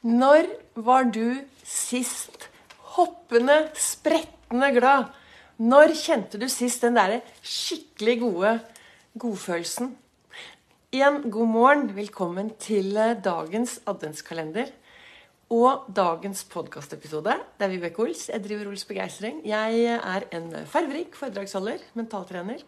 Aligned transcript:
Når 0.00 0.46
var 0.80 1.10
du 1.12 1.42
sist 1.60 2.46
hoppende, 2.94 3.66
sprettende 3.76 4.70
glad? 4.72 5.10
Når 5.60 5.92
kjente 5.92 6.40
du 6.40 6.46
sist 6.48 6.80
den 6.80 6.96
derre 6.96 7.18
skikkelig 7.44 8.14
gode 8.22 8.52
godfølelsen? 9.20 9.90
Igjen, 10.88 11.20
god 11.28 11.52
morgen. 11.52 11.84
Velkommen 11.92 12.48
til 12.56 12.96
eh, 12.96 13.12
dagens 13.12 13.76
adventskalender 13.84 14.72
og 15.52 15.92
dagens 15.92 16.46
podkastepisode. 16.48 17.36
Det 17.60 17.68
er 17.68 17.76
Vibeke 17.76 18.00
Ols. 18.00 18.30
Jeg 18.32 18.40
driver 18.48 18.72
Ols 18.72 18.88
Begeistring. 18.88 19.44
Jeg 19.44 19.84
er 20.00 20.28
en 20.32 20.50
farverik 20.64 21.12
foredragsholder, 21.12 21.84
mentaltrener. 21.92 22.64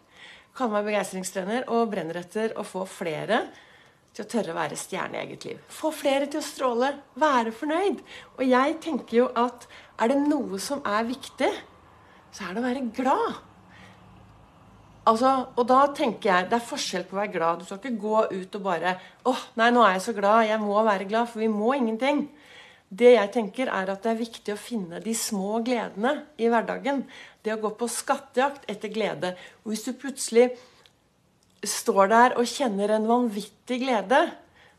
Kaller 0.53 0.77
meg 0.77 0.91
begeistringstrener 0.91 1.65
og 1.65 1.89
brenner 1.97 2.21
etter 2.21 2.53
å 2.53 2.61
få 2.61 2.85
flere 2.85 3.47
til 4.13 4.25
å 4.25 4.29
tørre 4.29 4.53
å 4.53 4.57
være 4.57 4.77
stjerne 4.77 5.17
i 5.17 5.23
eget 5.23 5.47
liv. 5.47 5.61
Få 5.73 5.89
flere 5.93 6.27
til 6.29 6.41
å 6.41 6.45
stråle, 6.45 6.91
være 7.19 7.53
fornøyd. 7.55 8.03
Og 8.37 8.43
jeg 8.45 8.77
tenker 8.83 9.23
jo 9.23 9.31
at 9.39 9.65
er 10.01 10.13
det 10.13 10.19
noe 10.21 10.59
som 10.61 10.83
er 10.85 11.07
viktig, 11.09 11.49
så 12.33 12.45
er 12.45 12.53
det 12.53 12.61
å 12.61 12.67
være 12.67 12.85
glad. 12.93 13.41
Altså, 15.09 15.31
og 15.59 15.65
da 15.67 15.81
tenker 15.91 16.29
jeg 16.29 16.47
det 16.51 16.57
er 16.57 16.69
forskjell 16.69 17.03
på 17.09 17.17
å 17.17 17.19
være 17.23 17.33
glad. 17.33 17.59
Du 17.59 17.67
skal 17.67 17.81
ikke 17.81 18.03
gå 18.05 18.21
ut 18.31 18.55
og 18.59 18.63
bare 18.63 18.95
åh, 19.27 19.41
nei, 19.59 19.67
nå 19.75 19.83
er 19.83 19.97
jeg 19.97 20.05
så 20.05 20.15
glad. 20.15 20.45
Jeg 20.47 20.61
må 20.63 20.77
være 20.85 21.09
glad. 21.09 21.27
For 21.31 21.43
vi 21.43 21.49
må 21.51 21.73
ingenting. 21.75 22.27
Det 22.93 23.15
jeg 23.15 23.31
tenker 23.33 23.71
er 23.73 23.89
at 23.89 24.05
det 24.05 24.11
er 24.13 24.21
viktig 24.21 24.53
å 24.53 24.59
finne 24.59 25.01
de 25.03 25.15
små 25.17 25.59
gledene 25.65 26.13
i 26.37 26.47
hverdagen. 26.51 27.03
Det 27.43 27.55
å 27.55 27.59
gå 27.65 27.73
på 27.79 27.89
skattejakt 27.89 28.69
etter 28.71 28.93
glede. 28.93 29.33
Og 29.63 29.73
hvis 29.73 29.83
du 29.87 29.97
plutselig 29.97 30.51
står 31.67 32.09
der 32.11 32.37
og 32.39 32.49
kjenner 32.49 32.95
en 32.95 33.07
vanvittig 33.09 33.79
glede, 33.83 34.21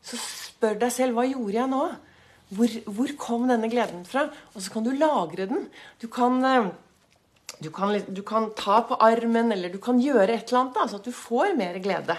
så 0.05 0.19
spør 0.21 0.79
deg 0.83 0.93
selv 0.93 1.17
hva 1.17 1.27
gjorde 1.29 1.57
jeg 1.57 1.71
nå? 1.73 1.85
Hvor, 2.55 2.75
hvor 2.97 3.15
kom 3.19 3.47
denne 3.49 3.71
gleden 3.73 4.05
fra? 4.07 4.27
Og 4.53 4.63
så 4.63 4.73
kan 4.75 4.85
du 4.87 4.93
lagre 4.95 5.49
den. 5.51 5.65
Du 6.03 6.07
kan, 6.13 6.37
eh, 6.45 6.69
du 7.65 7.71
kan, 7.75 7.97
du 8.07 8.23
kan 8.27 8.51
ta 8.59 8.83
på 8.87 8.99
armen, 9.01 9.51
eller 9.53 9.73
du 9.73 9.81
kan 9.83 9.99
gjøre 10.03 10.29
et 10.29 10.53
eller 10.53 10.61
annet, 10.61 10.77
da, 10.77 10.87
så 10.91 11.01
at 11.01 11.09
du 11.09 11.15
får 11.17 11.57
mer 11.59 11.81
glede. 11.83 12.19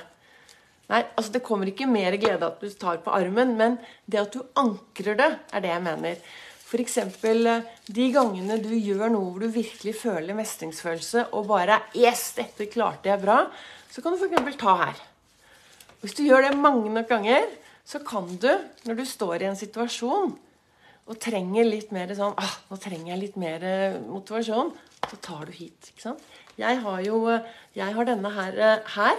Nei, 0.89 1.01
altså 1.17 1.31
Det 1.33 1.45
kommer 1.45 1.69
ikke 1.69 1.87
mer 1.89 2.17
glede 2.21 2.45
at 2.45 2.59
du 2.61 2.69
tar 2.69 2.99
på 3.05 3.13
armen, 3.13 3.55
men 3.57 3.79
det 4.05 4.21
at 4.21 4.33
du 4.33 4.43
ankrer 4.59 5.17
det, 5.17 5.31
er 5.53 5.63
det 5.63 5.71
jeg 5.71 5.85
mener. 5.85 6.19
F.eks. 6.65 6.97
Eh, 6.97 7.65
de 7.93 8.05
gangene 8.13 8.57
du 8.61 8.71
gjør 8.73 9.11
noe 9.13 9.29
hvor 9.29 9.43
du 9.43 9.51
virkelig 9.53 9.93
føler 9.99 10.37
mestringsfølelse 10.37 11.27
og 11.37 11.49
bare 11.51 11.83
'Yes, 11.93 12.33
dette 12.37 12.65
klarte 12.71 13.11
jeg 13.11 13.21
bra', 13.21 13.51
så 13.91 14.01
kan 14.01 14.13
du 14.15 14.17
f.eks. 14.17 14.57
ta 14.57 14.75
her. 14.81 15.03
Hvis 16.01 16.17
du 16.17 16.23
gjør 16.23 16.49
det 16.49 16.57
mange 16.57 16.89
nok 16.89 17.07
ganger, 17.07 17.45
så 17.85 17.99
kan 17.99 18.25
du, 18.41 18.49
når 18.85 18.97
du 18.97 19.05
står 19.05 19.41
i 19.41 19.49
en 19.51 19.55
situasjon 19.55 20.33
og 21.05 21.19
trenger 21.21 21.63
litt 21.69 21.91
mer 21.91 22.09
sånn 22.17 22.33
ah, 22.37 22.57
'Nå 22.69 22.81
trenger 22.81 23.13
jeg 23.13 23.21
litt 23.21 23.37
mer 23.37 23.61
eh, 23.61 24.01
motivasjon', 24.01 24.73
så 25.05 25.21
tar 25.21 25.45
du 25.45 25.51
hit. 25.51 25.93
ikke 25.93 26.01
sant? 26.01 26.21
Jeg 26.57 26.81
har 26.81 26.99
jo 27.05 27.29
eh, 27.29 27.45
jeg 27.75 27.93
har 27.93 28.05
denne 28.05 28.31
her, 28.33 28.81
her 28.95 29.17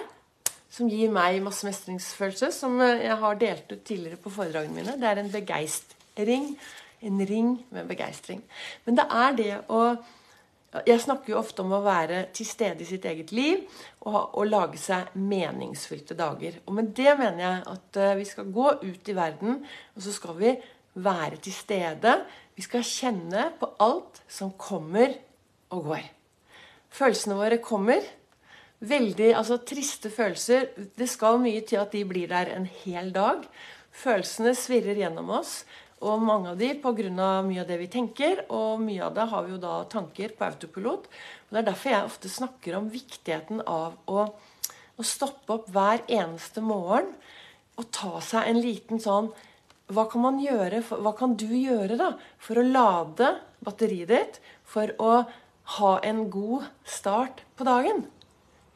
som 0.69 0.91
gir 0.91 1.13
meg 1.15 1.39
masse 1.45 1.65
mestringsfølelse, 1.65 2.51
som 2.53 2.81
jeg 2.83 3.17
har 3.17 3.39
delt 3.39 3.71
ut 3.71 3.85
tidligere 3.85 4.19
på 4.21 4.35
foredragene 4.35 4.75
mine. 4.75 4.97
Det 4.99 5.09
er 5.09 5.23
en 5.23 5.31
begeistring. 5.31 6.57
En 7.03 7.27
ring 7.27 7.59
med 7.71 7.89
begeistring. 7.91 8.41
Men 8.85 8.97
det 8.97 9.09
er 9.13 9.37
det 9.37 9.53
å 9.69 9.83
jeg 10.85 11.01
snakker 11.01 11.33
jo 11.33 11.39
ofte 11.39 11.63
om 11.63 11.73
å 11.73 11.85
være 11.85 12.27
til 12.37 12.45
stede 12.49 12.83
i 12.85 12.89
sitt 12.89 13.07
eget 13.09 13.31
liv 13.33 13.63
og, 14.03 14.35
og, 14.35 14.43
lage 14.49 14.81
seg 14.81 15.15
meningsfylte 15.17 16.17
dager. 16.19 16.59
Og 16.67 16.75
med 16.77 16.91
det 16.97 17.15
mener 17.17 17.43
jeg 17.45 17.63
at 17.73 18.01
uh, 18.03 18.17
vi 18.19 18.27
skal 18.29 18.51
gå 18.53 18.67
ut 18.83 19.09
i 19.09 19.17
verden, 19.17 19.63
og 19.95 20.05
så 20.05 20.13
skal 20.13 20.37
vi 20.41 20.53
være 21.07 21.39
til 21.45 21.55
stede. 21.57 22.19
Vi 22.57 22.65
skal 22.67 22.85
kjenne 22.85 23.49
på 23.61 23.71
alt 23.85 24.21
som 24.29 24.53
kommer 24.59 25.15
og 25.73 25.91
går. 25.93 26.05
Følelsene 26.97 27.39
våre 27.39 27.61
kommer. 27.63 28.05
Veldig 28.87 29.33
altså, 29.37 29.59
triste 29.65 30.11
følelser. 30.13 30.71
Det 30.97 31.09
skal 31.09 31.41
mye 31.41 31.65
til 31.65 31.81
at 31.81 31.93
de 31.97 32.05
blir 32.09 32.29
der 32.33 32.53
en 32.53 32.69
hel 32.85 33.13
dag. 33.15 33.45
Følelsene 33.97 34.53
svirrer 34.57 34.99
gjennom 35.01 35.33
oss. 35.39 35.63
Og 36.05 36.21
mange 36.21 36.51
av 36.53 36.59
de 36.61 36.75
pga. 36.77 37.43
mye 37.43 37.61
av 37.61 37.67
det 37.67 37.79
vi 37.79 37.89
tenker, 37.89 38.45
og 38.51 38.81
mye 38.81 39.05
av 39.05 39.15
det 39.15 39.29
har 39.31 39.45
vi 39.45 39.53
jo 39.53 39.59
da 39.59 39.85
tanker 39.85 40.29
på 40.37 40.45
autopilot. 40.45 41.07
Og 41.07 41.51
Det 41.51 41.59
er 41.59 41.71
derfor 41.71 41.91
jeg 41.91 42.05
ofte 42.05 42.29
snakker 42.29 42.77
om 42.77 42.91
viktigheten 42.91 43.63
av 43.67 43.97
å, 44.07 44.27
å 44.97 45.03
stoppe 45.03 45.53
opp 45.53 45.71
hver 45.71 46.05
eneste 46.09 46.61
morgen 46.61 47.15
og 47.77 47.91
ta 47.93 48.21
seg 48.21 48.49
en 48.49 48.61
liten 48.61 49.01
sånn 49.01 49.33
hva 49.93 50.09
kan 50.11 50.21
man 50.25 50.39
gjøre, 50.43 50.83
hva 50.83 51.13
kan 51.15 51.37
du 51.39 51.47
gjøre 51.47 51.97
da, 51.97 52.13
for 52.43 52.59
å 52.59 52.67
lade 52.67 53.37
batteriet 53.63 54.11
ditt 54.11 54.41
for 54.67 54.91
å 54.99 55.23
ha 55.79 55.93
en 56.03 56.27
god 56.31 56.67
start 56.85 57.45
på 57.57 57.67
dagen? 57.69 58.03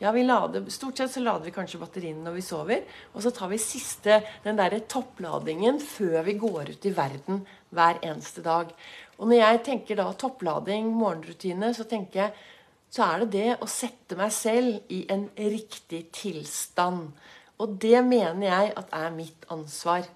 Ja, 0.01 0.15
vi 0.17 0.23
lader, 0.25 0.65
Stort 0.73 0.97
sett 0.97 1.13
så 1.13 1.21
lader 1.21 1.45
vi 1.45 1.53
kanskje 1.53 1.79
batteriene 1.83 2.25
når 2.25 2.39
vi 2.39 2.45
sover. 2.45 2.85
Og 3.13 3.21
så 3.21 3.33
tar 3.37 3.51
vi 3.53 3.59
siste, 3.61 4.23
den 4.47 4.57
der 4.57 4.79
toppladingen 4.89 5.77
før 5.85 6.25
vi 6.25 6.39
går 6.41 6.73
ut 6.73 6.87
i 6.89 6.93
verden 6.97 7.43
hver 7.69 8.01
eneste 8.01 8.41
dag. 8.47 8.73
Og 9.21 9.29
når 9.29 9.43
jeg 9.43 9.61
tenker 9.67 10.01
da 10.01 10.09
topplading, 10.17 10.89
morgenrutine, 10.97 11.75
så 11.77 11.85
tenker 11.85 12.23
jeg 12.23 12.49
så 12.91 13.05
er 13.07 13.23
det 13.23 13.29
det 13.37 13.59
å 13.61 13.69
sette 13.71 14.17
meg 14.19 14.33
selv 14.35 14.89
i 14.89 15.05
en 15.13 15.29
riktig 15.37 16.07
tilstand. 16.17 17.13
Og 17.61 17.77
det 17.85 18.01
mener 18.01 18.49
jeg 18.49 18.75
at 18.81 18.97
er 18.97 19.13
mitt 19.15 19.45
ansvar. 19.53 20.09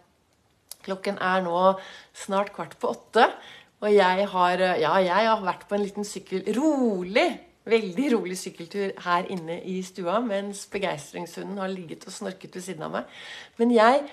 Klokken 0.89 1.21
er 1.21 1.45
nå 1.45 1.61
snart 2.17 2.57
kvart 2.57 2.81
på 2.81 2.97
åtte. 2.97 3.29
Og 3.85 3.93
jeg 3.93 4.31
har, 4.33 4.71
ja, 4.81 4.97
jeg 5.05 5.29
har 5.29 5.45
vært 5.45 5.69
på 5.69 5.77
en 5.77 5.85
liten 5.85 6.09
sykkel 6.09 6.49
rolig 6.57 7.29
veldig 7.69 8.11
rolig 8.13 8.37
sykkeltur 8.39 8.93
her 9.07 9.29
inne 9.33 9.59
i 9.65 9.79
stua 9.85 10.19
mens 10.25 10.65
begeistringshunden 10.73 11.61
har 11.63 11.73
ligget 11.73 12.05
og 12.09 12.13
snorket 12.13 12.57
ved 12.57 12.67
siden 12.67 12.85
av 12.87 12.93
meg. 12.99 13.17
Men 13.61 13.73
jeg, 13.73 14.05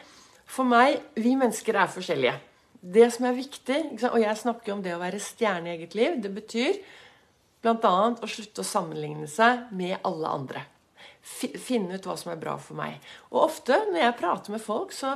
for 0.47 0.67
meg, 0.67 1.01
vi 1.19 1.35
mennesker 1.39 1.79
er 1.79 1.91
forskjellige. 1.91 2.37
Det 2.81 3.07
som 3.13 3.27
er 3.29 3.37
viktig, 3.37 3.79
og 4.09 4.19
jeg 4.23 4.39
snakker 4.39 4.73
om 4.73 4.81
det 4.81 4.95
å 4.95 5.01
være 5.01 5.21
stjerne 5.21 5.69
i 5.69 5.75
eget 5.75 5.95
liv, 5.97 6.15
det 6.23 6.31
betyr 6.33 6.79
bl.a. 7.61 7.97
å 8.17 8.29
slutte 8.29 8.63
å 8.63 8.67
sammenligne 8.67 9.27
seg 9.29 9.67
med 9.77 9.99
alle 10.07 10.31
andre. 10.31 10.63
Finne 11.21 11.99
ut 11.99 12.07
hva 12.07 12.15
som 12.17 12.31
er 12.33 12.39
bra 12.41 12.55
for 12.57 12.79
meg. 12.79 12.97
Og 13.29 13.43
ofte 13.43 13.77
når 13.91 14.01
jeg 14.01 14.17
prater 14.17 14.55
med 14.55 14.63
folk, 14.63 14.95
så, 14.97 15.13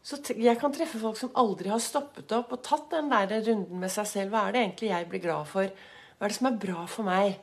så 0.00 0.22
jeg 0.32 0.56
kan 0.62 0.72
treffe 0.72 1.02
folk 1.02 1.18
som 1.20 1.34
aldri 1.36 1.68
har 1.68 1.82
stoppet 1.84 2.32
opp 2.38 2.54
og 2.56 2.64
tatt 2.64 2.88
den 2.94 3.12
der 3.12 3.28
runden 3.50 3.82
med 3.82 3.92
seg 3.92 4.08
selv. 4.08 4.32
Hva 4.32 4.46
er 4.46 4.56
det 4.56 4.62
egentlig 4.62 4.94
jeg 4.94 5.10
blir 5.10 5.24
glad 5.26 5.52
for? 5.52 5.68
Hva 6.16 6.24
er 6.24 6.32
det 6.32 6.38
som 6.38 6.48
er 6.48 6.62
bra 6.64 6.86
for 6.88 7.10
meg? 7.10 7.36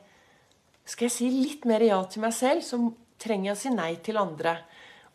Skal 0.84 1.08
jeg 1.08 1.14
si 1.14 1.30
litt 1.32 1.64
mer 1.68 1.80
ja 1.84 1.96
til 2.10 2.24
meg 2.24 2.34
selv, 2.36 2.64
så 2.64 2.76
trenger 3.20 3.50
jeg 3.50 3.56
å 3.56 3.60
si 3.62 3.72
nei 3.72 3.92
til 4.04 4.20
andre. 4.20 4.58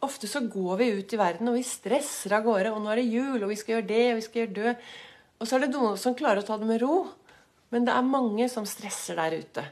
Ofte 0.06 0.30
så 0.32 0.42
går 0.48 0.80
vi 0.80 0.88
ut 0.98 1.14
i 1.14 1.20
verden 1.20 1.52
og 1.52 1.58
vi 1.60 1.66
stresser 1.68 2.34
av 2.38 2.46
gårde. 2.48 2.72
Og 2.74 2.82
nå 2.82 2.92
er 2.94 3.02
det 3.02 3.10
jul, 3.12 3.38
og 3.44 3.52
vi 3.52 3.58
skal 3.60 3.76
gjøre 3.76 3.90
det, 3.90 4.06
og 4.12 4.20
vi 4.20 4.26
skal 4.26 4.42
gjøre 4.42 4.56
det. 4.56 4.76
Og 5.40 5.48
så 5.48 5.58
er 5.58 5.66
det 5.66 5.74
noen 5.74 6.00
som 6.00 6.16
klarer 6.18 6.42
å 6.42 6.48
ta 6.48 6.58
det 6.60 6.70
med 6.70 6.82
ro. 6.82 7.04
Men 7.70 7.86
det 7.86 7.94
er 7.94 8.08
mange 8.08 8.48
som 8.50 8.66
stresser 8.68 9.20
der 9.20 9.38
ute. 9.44 9.66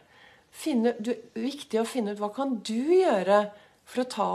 Finne, 0.54 0.94
du, 1.00 1.14
viktig 1.38 1.82
å 1.82 1.88
finne 1.88 2.14
ut 2.14 2.22
hva 2.22 2.30
kan 2.36 2.58
du 2.66 2.78
gjøre 2.78 3.48
for 3.88 4.04
å, 4.04 4.08
ta, 4.12 4.30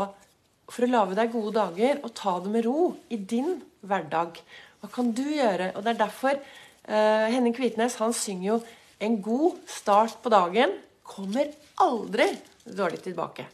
for 0.71 0.87
å 0.87 0.91
lage 0.91 1.19
deg 1.19 1.33
gode 1.35 1.55
dager 1.61 2.03
og 2.03 2.15
ta 2.19 2.37
det 2.43 2.53
med 2.53 2.67
ro 2.67 2.93
i 3.13 3.19
din 3.19 3.61
hverdag. 3.87 4.41
Hva 4.83 4.91
kan 4.91 5.13
du 5.15 5.25
gjøre? 5.29 5.73
Og 5.77 5.85
det 5.85 5.95
er 5.95 6.01
derfor 6.01 6.39
uh, 6.39 7.27
Henning 7.31 7.55
Kvitnes 7.55 8.01
han 8.03 8.15
synger 8.17 8.49
jo 8.49 8.63
'En 9.03 9.19
god 9.23 9.59
start 9.67 10.21
på 10.23 10.31
dagen' 10.31 10.77
kommer 11.13 11.53
aldri 11.83 12.29
dårlig 12.65 13.03
tilbake. 13.05 13.47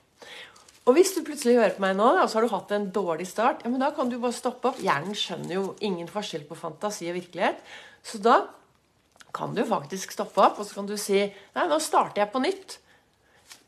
Og 0.88 0.94
hvis 0.96 1.10
du 1.12 1.20
plutselig 1.20 1.58
hører 1.58 1.74
på 1.76 1.84
meg 1.84 1.98
nå, 1.98 2.06
og 2.16 2.30
så 2.30 2.38
har 2.38 2.46
du 2.46 2.52
hatt 2.54 2.70
en 2.72 2.86
dårlig 2.94 3.26
start, 3.28 3.60
ja, 3.64 3.68
men 3.68 3.82
da 3.82 3.90
kan 3.92 4.08
du 4.08 4.16
bare 4.16 4.36
stoppe 4.36 4.70
opp. 4.70 4.78
Hjernen 4.80 5.16
skjønner 5.16 5.58
jo 5.58 5.64
ingen 5.84 6.08
forskjell 6.08 6.46
på 6.48 6.56
fantasi 6.56 7.10
og 7.10 7.18
virkelighet. 7.18 7.60
Så 8.00 8.20
da 8.24 8.40
kan 9.36 9.52
du 9.52 9.60
faktisk 9.68 10.14
stoppe 10.16 10.40
opp, 10.40 10.62
og 10.62 10.68
så 10.68 10.78
kan 10.78 10.88
du 10.88 10.96
si 11.00 11.20
Nei, 11.26 11.66
nå 11.68 11.76
starter 11.84 12.22
jeg 12.22 12.32
på 12.32 12.40
nytt. 12.40 12.78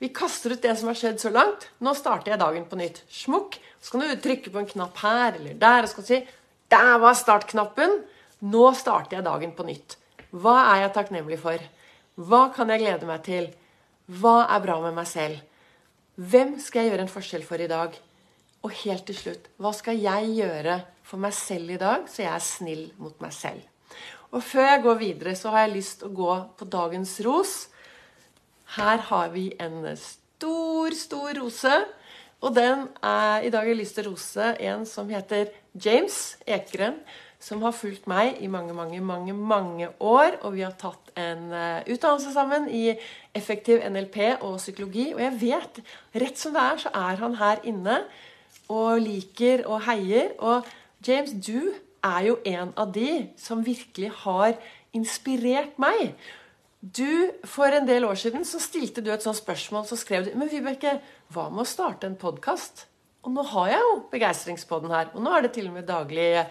Vi 0.01 0.09
kaster 0.17 0.55
ut 0.55 0.65
det 0.65 0.73
som 0.81 0.89
har 0.89 0.97
skjedd 0.97 1.21
så 1.21 1.33
langt. 1.33 1.69
Nå 1.85 1.93
starter 1.97 2.33
jeg 2.33 2.41
dagen 2.41 2.65
på 2.71 2.79
nytt. 2.81 3.03
Smukk. 3.13 3.59
Så 3.85 3.93
kan 3.93 4.05
du 4.05 4.17
trykke 4.17 4.53
på 4.53 4.63
en 4.63 4.69
knapp 4.69 4.97
her 5.05 5.37
eller 5.37 5.57
der 5.61 5.85
og 5.85 5.91
så 5.91 5.99
kan 5.99 6.07
du 6.07 6.13
si 6.15 6.21
Der 6.73 6.99
var 7.03 7.17
startknappen. 7.19 7.99
Nå 8.49 8.65
starter 8.79 9.19
jeg 9.19 9.27
dagen 9.27 9.53
på 9.53 9.67
nytt. 9.69 9.99
Hva 10.33 10.57
er 10.71 10.87
jeg 10.87 10.95
takknemlig 10.97 11.41
for? 11.43 11.61
Hva 12.17 12.43
kan 12.55 12.71
jeg 12.73 12.81
glede 12.85 13.09
meg 13.09 13.25
til? 13.27 13.51
Hva 14.11 14.49
er 14.51 14.63
bra 14.65 14.75
med 14.83 14.97
meg 14.97 15.07
selv? 15.07 15.39
Hvem 16.19 16.57
skal 16.59 16.83
jeg 16.83 16.91
gjøre 16.91 17.05
en 17.07 17.13
forskjell 17.13 17.45
for 17.47 17.63
i 17.63 17.69
dag? 17.71 17.95
Og 18.67 18.73
helt 18.83 19.05
til 19.07 19.15
slutt, 19.15 19.45
hva 19.63 19.71
skal 19.77 20.01
jeg 20.03 20.33
gjøre 20.35 20.81
for 21.07 21.23
meg 21.23 21.37
selv 21.37 21.71
i 21.71 21.79
dag, 21.79 22.09
så 22.11 22.25
jeg 22.25 22.33
er 22.33 22.43
snill 22.43 22.83
mot 22.99 23.15
meg 23.23 23.31
selv? 23.37 23.63
Og 24.35 24.43
før 24.43 24.67
jeg 24.67 24.83
går 24.83 24.99
videre, 24.99 25.37
så 25.39 25.55
har 25.55 25.65
jeg 25.65 25.77
lyst 25.77 26.01
til 26.01 26.11
å 26.11 26.17
gå 26.19 26.35
på 26.59 26.69
dagens 26.73 27.15
ros. 27.23 27.55
Her 28.75 29.07
har 29.13 29.31
vi 29.31 29.47
en 29.63 29.79
stor, 29.95 30.99
stor 30.99 31.31
rose. 31.39 31.79
Og 32.43 32.55
den 32.57 32.89
er, 32.99 33.47
i 33.47 33.51
dag 33.55 33.63
har 33.63 33.71
jeg 33.71 33.79
lyst 33.79 33.99
til 33.99 34.09
å 34.09 34.17
rose 34.17 34.53
en 34.59 34.87
som 34.91 35.11
heter 35.13 35.55
James 35.75 36.19
Ekeren. 36.51 36.99
Som 37.41 37.63
har 37.65 37.73
fulgt 37.73 38.05
meg 38.11 38.37
i 38.45 38.49
mange, 38.53 38.75
mange, 38.77 39.01
mange 39.01 39.33
mange 39.33 39.89
år. 39.97 40.37
Og 40.45 40.55
vi 40.59 40.65
har 40.67 40.77
tatt 40.81 41.13
en 41.19 41.47
uh, 41.55 41.81
utdannelse 41.89 42.35
sammen 42.35 42.69
i 42.69 42.91
effektiv 43.37 43.81
NLP 43.81 44.19
og 44.45 44.59
psykologi. 44.61 45.11
Og 45.17 45.23
jeg 45.25 45.39
vet, 45.41 45.81
rett 46.21 46.41
som 46.41 46.55
det 46.57 46.67
er, 46.67 46.83
så 46.85 46.93
er 46.95 47.23
han 47.23 47.39
her 47.41 47.63
inne 47.65 48.03
og 48.71 49.01
liker 49.03 49.65
og 49.67 49.81
heier. 49.89 50.35
Og 50.39 50.69
James, 51.07 51.33
du 51.33 51.73
er 52.05 52.29
jo 52.29 52.37
en 52.45 52.75
av 52.77 52.93
de 52.93 53.25
som 53.41 53.65
virkelig 53.65 54.13
har 54.25 54.55
inspirert 54.97 55.81
meg. 55.81 56.13
Du, 56.81 57.33
For 57.45 57.69
en 57.77 57.89
del 57.89 58.07
år 58.09 58.17
siden 58.17 58.45
så 58.49 58.61
stilte 58.61 59.03
du 59.05 59.11
et 59.13 59.25
sånt 59.25 59.41
spørsmål. 59.41 59.85
Så 59.89 59.99
skrev 60.01 60.29
du 60.29 60.37
Men 60.37 60.49
Vibeke, 60.53 60.99
hva 61.33 61.49
med 61.53 61.65
å 61.65 61.69
starte 61.69 62.09
en 62.09 62.21
podkast? 62.21 62.87
Og 63.21 63.35
nå 63.35 63.45
har 63.53 63.75
jeg 63.75 63.81
jo 63.85 63.97
Begeistringspodden 64.13 64.93
her. 64.95 65.11
Og 65.13 65.25
nå 65.25 65.33
er 65.37 65.45
det 65.45 65.53
til 65.57 65.69
og 65.69 65.77
med 65.77 65.89
daglige, 65.89 66.47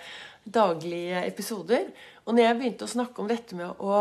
daglige 0.45 1.25
episoder. 1.25 1.89
Og 2.25 2.35
når 2.35 2.45
jeg 2.45 2.57
begynte 2.59 2.87
å 2.87 2.93
snakke 2.93 3.21
om 3.21 3.29
dette 3.29 3.57
med 3.57 3.81
å, 3.81 3.99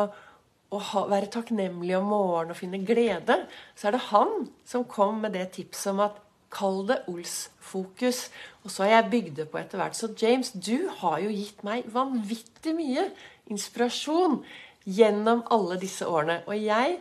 å 0.69 0.81
ha, 0.93 1.05
være 1.11 1.31
takknemlig 1.33 1.97
om 1.99 2.09
morgenen 2.13 2.55
og 2.55 2.61
finne 2.61 2.81
glede, 2.85 3.41
så 3.75 3.89
er 3.89 3.97
det 3.97 4.09
han 4.11 4.49
som 4.69 4.87
kom 4.89 5.23
med 5.25 5.37
det 5.39 5.51
tipset 5.57 5.93
om 5.95 6.05
at 6.07 6.25
Kall 6.53 6.87
det 6.89 7.03
Ols-fokus. 7.13 8.29
Og 8.65 8.73
så 8.73 8.87
har 8.87 8.95
jeg 8.95 9.11
bygd 9.13 9.35
det 9.43 9.49
på 9.53 9.61
etter 9.61 9.81
hvert. 9.81 9.97
Så 9.97 10.11
James, 10.17 10.51
du 10.53 10.89
har 11.01 11.19
jo 11.21 11.33
gitt 11.33 11.61
meg 11.67 11.89
vanvittig 11.93 12.73
mye 12.77 13.09
inspirasjon 13.53 14.41
gjennom 14.89 15.45
alle 15.53 15.77
disse 15.81 16.09
årene. 16.09 16.43
Og 16.49 16.57
jeg 16.57 16.99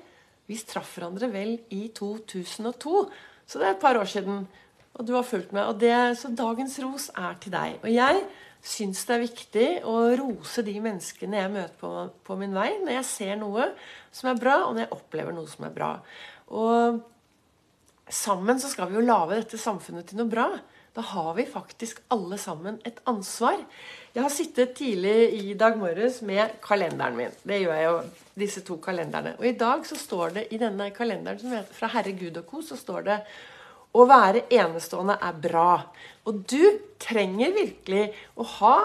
Vi 0.48 0.56
traff 0.63 0.94
hverandre 0.95 1.28
vel 1.28 1.57
i 1.75 1.89
2002, 1.92 3.00
så 3.44 3.60
det 3.60 3.66
er 3.68 3.74
et 3.74 3.81
par 3.81 3.98
år 4.00 4.07
siden. 4.07 4.45
Og 4.95 5.04
du 5.04 5.12
har 5.18 5.25
fulgt 5.28 5.51
med. 5.51 5.66
Og 5.68 5.81
det, 5.81 5.92
så 6.16 6.31
dagens 6.31 6.78
ros 6.80 7.10
er 7.12 7.36
til 7.44 7.51
deg. 7.51 7.74
Og 7.84 7.92
jeg 7.92 8.22
syns 8.68 9.04
det 9.08 9.16
er 9.16 9.24
viktig 9.24 9.68
å 9.88 9.96
rose 10.19 10.64
de 10.66 10.75
menneskene 10.84 11.40
jeg 11.40 11.54
møter 11.54 11.78
på, 11.80 11.92
på 12.28 12.40
min 12.40 12.56
vei, 12.56 12.69
når 12.84 13.00
jeg 13.00 13.10
ser 13.10 13.38
noe 13.40 13.69
som 14.14 14.31
er 14.31 14.42
bra, 14.42 14.58
og 14.66 14.75
når 14.75 14.86
jeg 14.86 14.96
opplever 14.98 15.36
noe 15.36 15.50
som 15.52 15.68
er 15.68 15.75
bra. 15.75 15.92
Og 16.52 17.00
sammen 18.12 18.60
så 18.60 18.72
skal 18.72 18.92
vi 18.92 19.00
jo 19.00 19.06
lage 19.06 19.40
dette 19.40 19.60
samfunnet 19.62 20.10
til 20.10 20.19
noe 20.19 20.31
bra. 20.31 20.50
Da 20.98 21.04
har 21.12 21.34
vi 21.38 21.46
faktisk 21.46 22.00
alle 22.14 22.40
sammen 22.42 22.80
et 22.88 22.98
ansvar. 23.06 23.60
Jeg 24.16 24.24
har 24.24 24.34
sittet 24.34 24.72
tidlig 24.80 25.18
i 25.38 25.54
dag 25.54 25.75
morges 25.78 26.24
med 26.25 26.56
kalenderen 26.63 27.20
min. 27.20 27.36
Det 27.46 27.60
gjør 27.62 27.75
jeg 27.78 27.86
jo, 27.86 28.00
disse 28.42 28.63
to 28.66 28.80
kalenderne. 28.81 29.36
Og 29.38 29.46
i 29.46 29.58
dag 29.60 29.86
så 29.86 29.98
står 30.00 30.34
det 30.40 30.48
i 30.56 30.60
denne 30.62 30.90
kalenderen 30.96 31.38
som 31.42 31.54
heter 31.54 31.78
fra 31.78 31.92
Herre 31.94 32.16
Gud 32.18 32.40
og 32.42 32.50
co. 32.50 32.63
så 32.66 32.80
står 32.80 33.06
det 33.06 33.20
å 33.98 34.06
være 34.10 34.46
enestående 34.54 35.18
er 35.24 35.38
bra. 35.42 35.72
Og 36.28 36.44
du 36.50 36.62
trenger 37.02 37.56
virkelig 37.56 38.10
å 38.38 38.46
ha 38.58 38.76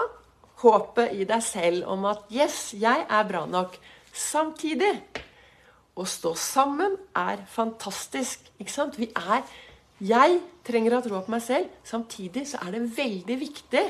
håpet 0.63 1.13
i 1.19 1.27
deg 1.27 1.43
selv 1.43 1.87
om 1.91 2.05
at 2.05 2.25
'yes, 2.29 2.73
jeg 2.73 3.05
er 3.09 3.23
bra 3.27 3.45
nok'. 3.45 3.77
Samtidig 4.13 5.01
å 5.95 6.05
stå 6.05 6.33
sammen 6.35 6.97
er 7.15 7.45
fantastisk. 7.47 8.39
Ikke 8.59 8.71
sant? 8.71 8.97
Vi 8.97 9.11
er 9.15 9.43
jeg 10.03 10.39
trenger 10.65 10.93
å 10.93 10.99
ha 10.99 11.05
tro 11.05 11.21
på 11.21 11.31
meg 11.31 11.43
selv. 11.45 11.69
Samtidig 11.85 12.47
så 12.49 12.59
er 12.65 12.73
det 12.75 12.81
veldig 12.97 13.37
viktig 13.39 13.83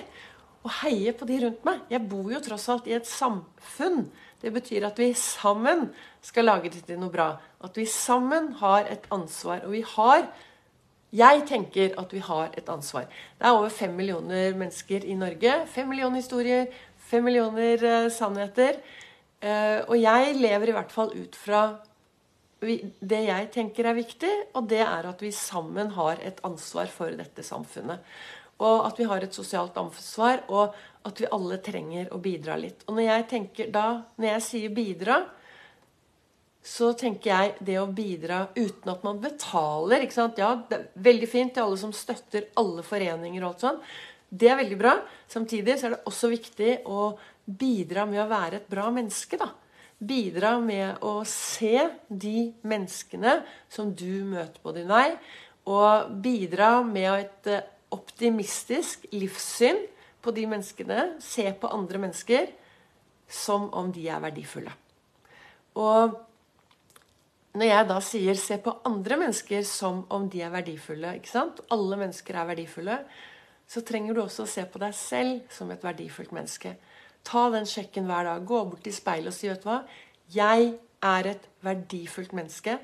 å 0.64 0.72
heie 0.84 1.14
på 1.16 1.26
de 1.26 1.40
rundt 1.42 1.64
meg. 1.66 1.80
Jeg 1.90 2.06
bor 2.12 2.30
jo 2.32 2.42
tross 2.44 2.68
alt 2.70 2.88
i 2.88 2.94
et 2.98 3.08
samfunn. 3.08 4.12
Det 4.44 4.52
betyr 4.54 4.86
at 4.86 5.00
vi 5.00 5.14
sammen 5.18 5.88
skal 6.22 6.46
lage 6.52 6.70
det 6.70 6.84
til 6.86 7.00
noe 7.00 7.12
bra. 7.14 7.30
At 7.64 7.80
vi 7.80 7.88
sammen 7.90 8.52
har 8.60 8.86
et 8.92 9.08
ansvar. 9.16 9.64
Og 9.66 9.74
vi 9.74 9.84
har 9.96 10.28
Jeg 11.14 11.44
tenker 11.46 11.94
at 12.02 12.14
vi 12.14 12.22
har 12.26 12.54
et 12.58 12.70
ansvar. 12.74 13.06
Det 13.38 13.46
er 13.46 13.54
over 13.54 13.70
fem 13.70 13.94
millioner 13.94 14.56
mennesker 14.58 15.06
i 15.06 15.14
Norge. 15.18 15.56
Fem 15.70 15.88
millioner 15.92 16.24
historier, 16.24 16.68
fem 16.98 17.26
millioner 17.28 17.84
uh, 17.86 18.10
sannheter. 18.10 18.80
Uh, 19.44 19.86
og 19.92 19.98
jeg 20.00 20.38
lever 20.40 20.72
i 20.72 20.76
hvert 20.78 20.94
fall 20.96 21.14
ut 21.14 21.38
fra 21.38 21.66
det 22.64 23.20
jeg 23.28 23.50
tenker 23.52 23.90
er 23.90 23.98
viktig, 23.98 24.32
og 24.56 24.70
det 24.72 24.82
er 24.86 25.10
at 25.10 25.22
vi 25.22 25.34
sammen 25.36 25.92
har 25.98 26.22
et 26.24 26.40
ansvar 26.48 26.90
for 26.92 27.12
dette 27.12 27.44
samfunnet. 27.46 28.02
Og 28.64 28.86
at 28.88 29.00
vi 29.00 29.08
har 29.10 29.22
et 29.26 29.36
sosialt 29.36 29.78
ansvar, 29.78 30.46
og 30.48 30.74
at 31.04 31.20
vi 31.20 31.30
alle 31.36 31.60
trenger 31.62 32.10
å 32.16 32.22
bidra 32.24 32.56
litt. 32.60 32.86
Og 32.88 32.96
når 32.98 33.10
jeg 33.10 33.30
tenker 33.34 33.72
da, 33.74 33.88
når 34.16 34.30
jeg 34.38 34.46
sier 34.48 34.76
bidra, 34.76 35.20
så 36.64 36.94
tenker 36.96 37.30
jeg 37.30 37.66
det 37.68 37.76
å 37.82 37.90
bidra 37.92 38.46
uten 38.56 38.94
at 38.94 39.04
man 39.04 39.20
betaler 39.24 40.06
ikke 40.06 40.16
sant? 40.16 40.40
Ja, 40.40 40.54
det 40.70 40.78
er 40.78 40.86
veldig 41.10 41.30
fint 41.30 41.56
til 41.56 41.66
alle 41.66 41.80
som 41.82 41.92
støtter 41.96 42.48
alle 42.60 42.86
foreninger 42.88 43.44
og 43.44 43.50
alt 43.50 43.66
sånt. 43.66 43.90
Det 44.34 44.48
er 44.50 44.58
veldig 44.58 44.80
bra. 44.80 44.96
Samtidig 45.30 45.76
så 45.78 45.90
er 45.90 45.98
det 45.98 46.06
også 46.10 46.32
viktig 46.32 46.78
å 46.90 47.12
bidra 47.44 48.08
med 48.10 48.24
å 48.24 48.32
være 48.32 48.62
et 48.62 48.72
bra 48.72 48.88
menneske. 48.96 49.38
da 49.38 49.52
bidra 50.04 50.58
med 50.60 51.04
å 51.06 51.22
se 51.28 51.88
de 52.08 52.52
menneskene 52.68 53.40
som 53.72 53.94
du 53.96 54.24
møter 54.28 54.60
på 54.64 54.74
din 54.76 54.90
vei, 54.90 55.14
og 55.70 56.12
bidra 56.24 56.82
med 56.84 57.10
et 57.14 57.52
eh, 57.52 57.68
optimistisk 57.94 59.06
livssyn 59.14 59.80
på 60.24 60.34
de 60.36 60.48
menneskene. 60.50 61.14
Se 61.24 61.46
på 61.56 61.72
andre 61.72 62.02
mennesker 62.04 62.50
som 63.32 63.70
om 63.72 63.92
de 63.94 64.08
er 64.12 64.24
verdifulle. 64.24 64.74
Og 65.80 66.18
når 67.54 67.70
jeg 67.70 67.88
da 67.88 68.00
sier 68.02 68.36
'se 68.36 68.58
på 68.58 68.80
andre 68.86 69.18
mennesker 69.18 69.64
som 69.64 70.06
om 70.10 70.30
de 70.30 70.42
er 70.42 70.50
verdifulle', 70.50 71.16
ikke 71.16 71.30
sant? 71.30 71.60
alle 71.70 71.98
mennesker 71.98 72.36
er 72.36 72.46
verdifulle, 72.46 72.98
så 73.68 73.82
trenger 73.82 74.14
du 74.14 74.22
også 74.22 74.44
å 74.44 74.50
se 74.50 74.66
på 74.66 74.80
deg 74.80 74.94
selv 74.94 75.42
som 75.50 75.72
et 75.72 75.84
verdifullt 75.84 76.34
menneske. 76.36 76.76
Ta 77.24 77.50
den 77.54 77.66
sjekken 77.66 78.06
hver 78.10 78.28
dag. 78.28 78.46
Gå 78.46 78.64
bort 78.70 78.84
til 78.84 78.94
speilet 78.94 79.32
og 79.32 79.34
si 79.34 79.48
vet 79.48 79.64
du 79.64 79.70
hva? 79.70 79.84
Jeg 80.34 80.74
er 81.04 81.30
et 81.32 81.48
verdifullt 81.64 82.34
menneske. 82.36 82.78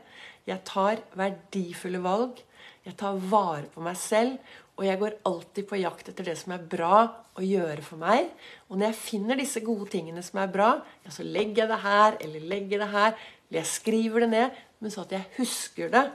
Jeg 0.47 0.63
tar 0.67 1.03
verdifulle 1.19 2.01
valg. 2.03 2.39
Jeg 2.85 2.95
tar 2.99 3.19
vare 3.31 3.67
på 3.73 3.83
meg 3.85 3.97
selv. 3.99 4.37
Og 4.79 4.85
jeg 4.87 4.99
går 5.01 5.17
alltid 5.27 5.67
på 5.67 5.81
jakt 5.81 6.07
etter 6.07 6.29
det 6.29 6.37
som 6.39 6.53
er 6.55 6.67
bra 6.71 7.01
å 7.35 7.43
gjøre 7.43 7.83
for 7.83 7.99
meg. 7.99 8.29
Og 8.69 8.77
når 8.77 8.93
jeg 8.93 9.01
finner 9.01 9.39
disse 9.39 9.59
gode 9.65 9.89
tingene 9.91 10.23
som 10.23 10.39
er 10.39 10.53
bra, 10.53 10.69
ja, 11.03 11.11
så 11.11 11.25
legger 11.27 11.65
jeg 11.65 11.71
det 11.73 11.81
her 11.83 12.15
eller 12.23 12.47
legger 12.53 12.85
det 12.85 12.89
her. 12.93 13.17
Eller 13.49 13.63
jeg 13.63 13.73
skriver 13.73 14.25
det 14.25 14.29
ned, 14.31 14.63
men 14.79 14.93
så 14.93 15.03
at 15.03 15.17
jeg 15.17 15.27
husker 15.37 15.91
det 15.93 16.05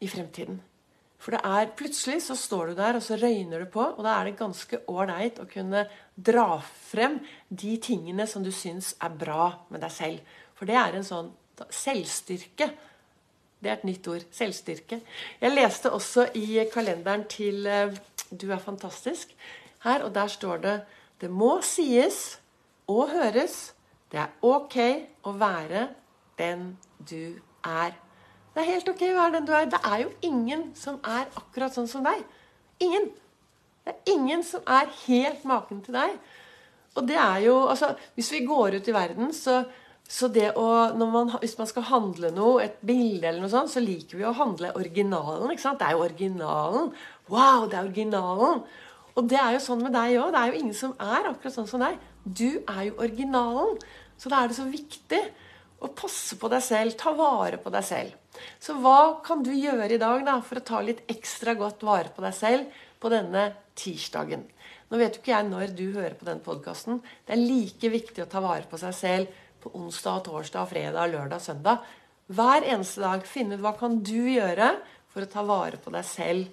i 0.00 0.08
fremtiden. 0.08 0.60
For 1.20 1.36
det 1.36 1.40
er, 1.44 1.72
plutselig 1.76 2.22
så 2.24 2.34
står 2.38 2.70
du 2.70 2.78
der, 2.78 2.96
og 2.96 3.04
så 3.04 3.18
røyner 3.20 3.60
det 3.60 3.68
på. 3.74 3.82
Og 3.82 4.00
da 4.06 4.14
er 4.16 4.30
det 4.30 4.38
ganske 4.38 4.80
ålreit 4.88 5.40
å 5.42 5.48
kunne 5.50 5.84
dra 6.16 6.62
frem 6.64 7.18
de 7.48 7.74
tingene 7.82 8.24
som 8.28 8.44
du 8.44 8.48
syns 8.54 8.94
er 9.04 9.12
bra 9.20 9.50
med 9.68 9.84
deg 9.84 9.92
selv. 9.92 10.38
For 10.56 10.68
det 10.68 10.78
er 10.80 10.96
en 10.96 11.04
sånn 11.04 11.28
selvstyrke. 11.68 12.70
Det 13.60 13.68
er 13.68 13.76
et 13.76 13.84
nytt 13.84 14.08
ord. 14.08 14.24
Selvstyrke. 14.32 15.02
Jeg 15.42 15.52
leste 15.52 15.92
også 15.92 16.30
i 16.40 16.62
kalenderen 16.72 17.26
til 17.28 17.68
uh, 17.68 17.92
Du 18.30 18.48
er 18.54 18.62
fantastisk 18.62 19.34
her, 19.84 20.04
og 20.06 20.14
der 20.14 20.28
står 20.32 20.64
det 20.64 20.76
Det 21.20 21.28
må 21.28 21.58
sies 21.60 22.38
og 22.88 23.10
høres. 23.12 23.74
Det 24.10 24.18
er 24.18 24.30
ok 24.42 24.76
å 25.28 25.34
være 25.38 25.86
den 26.40 26.70
du 26.98 27.38
er. 27.66 27.94
Det 28.50 28.62
er 28.62 28.72
helt 28.72 28.88
ok 28.90 29.02
å 29.06 29.16
være 29.16 29.34
den 29.38 29.46
du 29.46 29.52
er. 29.54 29.68
Det 29.70 29.80
er 29.86 30.04
jo 30.04 30.12
ingen 30.26 30.70
som 30.78 30.98
er 31.06 31.28
akkurat 31.38 31.74
sånn 31.74 31.88
som 31.90 32.02
deg. 32.06 32.24
Ingen. 32.82 33.10
Det 33.84 33.94
er 33.94 34.14
ingen 34.14 34.42
som 34.46 34.64
er 34.66 34.90
helt 35.04 35.44
maken 35.48 35.84
til 35.84 35.94
deg. 35.96 36.18
Og 36.98 37.06
det 37.06 37.20
er 37.20 37.44
jo 37.46 37.54
altså, 37.70 37.94
Hvis 38.16 38.32
vi 38.34 38.42
går 38.46 38.80
ut 38.80 38.88
i 38.90 38.94
verden, 38.94 39.30
så, 39.36 39.60
så 40.02 40.28
det 40.28 40.50
å 40.58 40.66
man, 40.98 41.30
Hvis 41.38 41.56
man 41.60 41.70
skal 41.70 41.86
handle 41.92 42.32
noe, 42.34 42.64
et 42.64 42.82
bilde 42.82 43.28
eller 43.28 43.44
noe 43.44 43.52
sånt, 43.52 43.70
så 43.70 43.82
liker 43.84 44.18
vi 44.18 44.26
å 44.26 44.34
handle 44.34 44.74
originalen. 44.74 45.52
ikke 45.54 45.68
sant? 45.68 45.78
Det 45.78 45.86
er 45.86 45.94
jo 45.94 46.06
originalen. 46.08 46.90
Wow, 47.30 47.68
det 47.70 47.78
er 47.78 47.86
originalen. 47.86 48.64
Og 49.14 49.26
det 49.30 49.38
er 49.38 49.54
jo 49.54 49.62
sånn 49.62 49.84
med 49.84 49.94
deg 49.94 50.18
òg. 50.18 50.32
Det 50.34 50.40
er 50.40 50.50
jo 50.50 50.64
ingen 50.64 50.76
som 50.76 50.98
er 50.98 51.30
akkurat 51.30 51.54
sånn 51.54 51.70
som 51.70 51.82
deg. 51.82 51.98
Du 52.24 52.62
er 52.66 52.82
jo 52.88 52.98
originalen. 53.00 53.78
Så 54.20 54.28
da 54.32 54.42
er 54.42 54.50
det 54.50 54.58
så 54.58 54.66
viktig 54.68 55.20
å 55.80 55.88
passe 55.96 56.36
på 56.36 56.50
deg 56.52 56.62
selv. 56.64 56.96
Ta 57.00 57.14
vare 57.16 57.60
på 57.60 57.72
deg 57.72 57.86
selv. 57.86 58.16
Så 58.60 58.76
hva 58.80 59.20
kan 59.24 59.44
du 59.44 59.52
gjøre 59.54 59.94
i 59.94 60.00
dag 60.00 60.24
da, 60.26 60.38
for 60.44 60.60
å 60.60 60.64
ta 60.64 60.80
litt 60.84 61.02
ekstra 61.10 61.56
godt 61.58 61.82
vare 61.86 62.12
på 62.14 62.24
deg 62.24 62.36
selv 62.36 62.82
på 63.00 63.12
denne 63.12 63.48
tirsdagen? 63.78 64.44
Nå 64.90 64.98
vet 65.00 65.16
jo 65.16 65.22
ikke 65.22 65.32
jeg 65.32 65.48
når 65.48 65.74
du 65.78 65.86
hører 65.94 66.16
på 66.18 66.28
den 66.28 66.42
podkasten. 66.44 67.00
Det 67.26 67.36
er 67.36 67.42
like 67.42 67.92
viktig 67.92 68.24
å 68.24 68.30
ta 68.30 68.42
vare 68.44 68.68
på 68.68 68.80
seg 68.80 68.96
selv 68.96 69.42
på 69.60 69.72
onsdag, 69.76 70.24
torsdag, 70.26 70.68
fredag, 70.70 71.12
lørdag, 71.12 71.42
søndag. 71.44 71.84
Hver 72.30 72.64
eneste 72.64 73.02
dag 73.02 73.26
finne 73.28 73.56
ut 73.56 73.64
hva 73.64 73.74
kan 73.78 74.00
du 74.06 74.18
gjøre 74.30 74.72
for 75.10 75.24
å 75.24 75.30
ta 75.30 75.44
vare 75.46 75.80
på 75.82 75.92
deg 75.94 76.06
selv, 76.06 76.50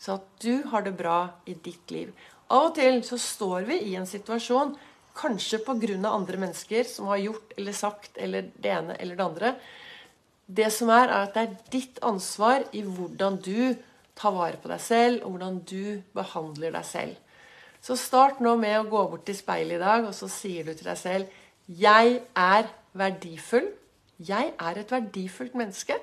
så 0.00 0.16
at 0.16 0.28
du 0.40 0.62
har 0.70 0.84
det 0.86 0.94
bra 0.96 1.18
i 1.50 1.56
ditt 1.58 1.90
liv. 1.92 2.12
Av 2.50 2.70
og 2.70 2.74
til 2.74 2.98
så 3.06 3.18
står 3.20 3.68
vi 3.68 3.76
i 3.90 3.96
en 3.98 4.08
situasjon, 4.08 4.74
kanskje 5.14 5.60
pga. 5.62 6.08
andre 6.08 6.36
mennesker 6.36 6.84
som 6.84 7.06
har 7.06 7.18
gjort 7.18 7.52
eller 7.56 7.72
sagt 7.72 8.16
eller 8.16 8.50
det 8.56 8.70
ene 8.70 8.96
eller 8.98 9.16
det 9.16 9.24
andre, 9.24 9.54
det 10.46 10.72
som 10.72 10.90
er, 10.90 11.08
er 11.08 11.28
at 11.28 11.34
det 11.34 11.42
er 11.42 11.56
ditt 11.70 11.98
ansvar 12.02 12.64
i 12.72 12.82
hvordan 12.82 13.36
du 13.38 13.76
tar 14.18 14.34
vare 14.34 14.58
på 14.60 14.68
deg 14.68 14.80
selv, 14.80 15.22
og 15.24 15.36
hvordan 15.36 15.60
du 15.64 16.02
behandler 16.14 16.72
deg 16.74 16.84
selv. 16.84 17.16
Så 17.80 17.96
start 17.96 18.40
nå 18.44 18.56
med 18.60 18.76
å 18.80 18.88
gå 18.90 19.04
bort 19.12 19.24
til 19.28 19.38
speilet 19.38 19.78
i 19.78 19.80
dag, 19.80 20.04
og 20.04 20.14
så 20.16 20.28
sier 20.28 20.66
du 20.66 20.74
til 20.74 20.90
deg 20.90 20.98
selv 20.98 21.26
'Jeg 21.68 22.20
er 22.34 22.66
verdifull'. 22.94 23.70
Jeg 24.18 24.52
er 24.58 24.78
et 24.78 24.90
verdifullt 24.90 25.54
menneske. 25.54 25.94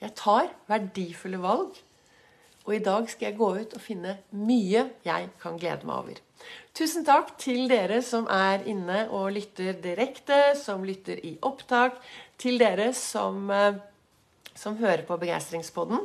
Jeg 0.00 0.14
tar 0.16 0.48
verdifulle 0.68 1.38
valg. 1.42 1.76
Og 2.66 2.74
i 2.74 2.82
dag 2.82 3.06
skal 3.10 3.30
jeg 3.30 3.38
gå 3.38 3.48
ut 3.62 3.74
og 3.78 3.82
finne 3.82 4.16
mye 4.34 4.88
jeg 5.06 5.28
kan 5.42 5.58
glede 5.60 5.86
meg 5.86 5.96
over. 5.96 6.22
Tusen 6.76 7.06
takk 7.06 7.36
til 7.40 7.68
dere 7.70 8.02
som 8.04 8.26
er 8.30 8.66
inne 8.68 9.06
og 9.14 9.30
lytter 9.36 9.78
direkte, 9.82 10.52
som 10.58 10.84
lytter 10.84 11.22
i 11.24 11.36
opptak. 11.46 11.96
Til 12.36 12.58
dere 12.60 12.90
som, 12.92 13.48
eh, 13.50 13.78
som 14.54 14.76
hører 14.76 15.06
på 15.06 15.16
Begeistringspodden. 15.16 16.02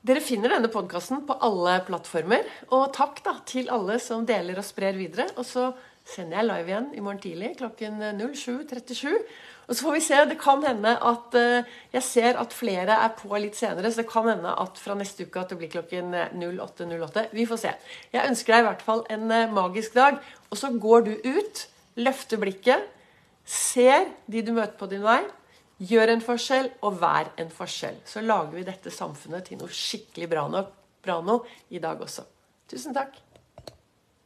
Dere 0.00 0.20
finner 0.24 0.48
denne 0.48 0.72
podkasten 0.72 1.26
på 1.28 1.36
alle 1.44 1.76
plattformer. 1.84 2.46
Og 2.72 2.88
takk 2.96 3.22
da 3.22 3.36
til 3.44 3.68
alle 3.68 3.98
som 4.00 4.24
deler 4.26 4.58
og 4.58 4.64
sprer 4.64 4.96
videre. 4.96 5.28
Og 5.36 5.44
så 5.44 5.74
sender 6.08 6.40
jeg 6.40 6.48
live 6.48 6.70
igjen 6.72 6.90
i 6.96 7.02
morgen 7.04 7.22
tidlig 7.22 7.54
klokken 7.60 8.00
07.37. 8.18 9.16
Og 9.70 9.76
så 9.76 9.84
får 9.86 9.94
vi 9.94 10.02
se. 10.02 10.20
Det 10.26 10.38
kan 10.40 10.64
hende 10.66 10.96
at 10.96 11.36
uh, 11.38 11.74
Jeg 11.92 12.02
ser 12.02 12.38
at 12.40 12.54
flere 12.56 12.96
er 13.04 13.12
på 13.18 13.30
litt 13.38 13.58
senere, 13.58 13.90
så 13.90 14.02
det 14.02 14.10
kan 14.10 14.26
hende 14.26 14.54
at 14.64 14.80
fra 14.82 14.96
neste 14.98 15.28
uke 15.28 15.44
at 15.44 15.52
det 15.52 15.60
blir 15.60 15.70
klokken 15.70 16.14
08.08. 16.14 16.88
08. 16.90 17.26
Vi 17.36 17.46
får 17.46 17.60
se. 17.62 17.74
Jeg 18.12 18.32
ønsker 18.32 18.56
deg 18.56 18.64
i 18.64 18.68
hvert 18.70 18.86
fall 18.86 19.04
en 19.14 19.28
magisk 19.54 19.94
dag. 19.94 20.18
Og 20.50 20.58
så 20.58 20.72
går 20.74 21.06
du 21.06 21.12
ut, 21.38 21.66
løfter 22.02 22.42
blikket, 22.42 22.88
ser 23.46 24.08
de 24.30 24.42
du 24.42 24.52
møter 24.56 24.76
på 24.78 24.90
din 24.90 25.06
vei, 25.06 25.22
gjør 25.80 26.14
en 26.14 26.22
forskjell, 26.24 26.70
og 26.84 27.00
vær 27.00 27.32
en 27.40 27.50
forskjell. 27.54 28.02
Så 28.04 28.22
lager 28.24 28.58
vi 28.58 28.66
dette 28.66 28.92
samfunnet 28.94 29.48
til 29.48 29.62
noe 29.62 29.72
skikkelig 29.72 30.30
bra, 30.30 30.46
nok, 30.52 30.76
bra 31.04 31.20
nå 31.24 31.40
i 31.70 31.82
dag 31.82 32.00
også. 32.04 32.26
Tusen 32.70 32.96
takk. 32.96 33.29